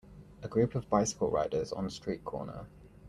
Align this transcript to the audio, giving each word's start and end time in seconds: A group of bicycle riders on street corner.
A 0.41 0.47
group 0.47 0.73
of 0.73 0.89
bicycle 0.89 1.29
riders 1.29 1.71
on 1.71 1.87
street 1.91 2.25
corner. 2.25 2.65